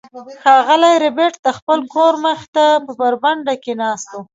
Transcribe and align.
ښاغلی 0.41 0.93
ربیټ 1.05 1.33
د 1.45 1.47
خپل 1.57 1.79
کور 1.93 2.13
مخې 2.23 2.47
ته 2.55 2.65
په 2.85 2.91
برنډه 3.19 3.55
کې 3.63 3.73
ناست 3.81 4.09
و 4.13 4.17